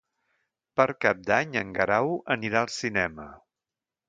[0.79, 3.29] Per Cap d'Any en Guerau anirà al cinema.